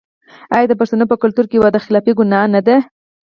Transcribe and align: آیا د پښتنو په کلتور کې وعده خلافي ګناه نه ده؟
آیا 0.55 0.65
د 0.69 0.73
پښتنو 0.79 1.05
په 1.11 1.15
کلتور 1.23 1.45
کې 1.51 1.61
وعده 1.61 1.79
خلافي 1.85 2.11
ګناه 2.19 2.47
نه 2.53 2.61
ده؟ 2.67 2.75